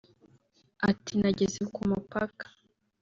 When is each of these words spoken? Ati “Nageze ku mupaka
Ati 0.89 1.11
“Nageze 1.19 1.61
ku 1.73 1.81
mupaka 1.89 2.45